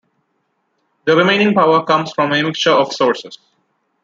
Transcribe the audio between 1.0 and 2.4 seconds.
The remaining power comes from